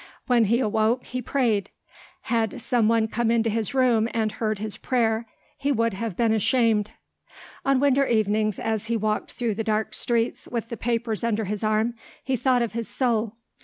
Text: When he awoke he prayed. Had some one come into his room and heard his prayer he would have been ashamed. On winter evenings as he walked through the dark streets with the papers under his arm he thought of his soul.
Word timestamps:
When 0.25 0.45
he 0.45 0.59
awoke 0.61 1.03
he 1.05 1.21
prayed. 1.21 1.69
Had 2.21 2.59
some 2.59 2.87
one 2.87 3.07
come 3.07 3.29
into 3.29 3.51
his 3.51 3.75
room 3.75 4.09
and 4.15 4.31
heard 4.31 4.57
his 4.57 4.75
prayer 4.75 5.27
he 5.59 5.71
would 5.71 5.93
have 5.93 6.17
been 6.17 6.33
ashamed. 6.33 6.89
On 7.63 7.79
winter 7.79 8.07
evenings 8.07 8.57
as 8.57 8.85
he 8.87 8.97
walked 8.97 9.31
through 9.33 9.53
the 9.53 9.63
dark 9.63 9.93
streets 9.93 10.47
with 10.47 10.69
the 10.69 10.75
papers 10.75 11.23
under 11.23 11.45
his 11.45 11.63
arm 11.63 11.93
he 12.23 12.35
thought 12.35 12.63
of 12.63 12.73
his 12.73 12.87
soul. 12.87 13.35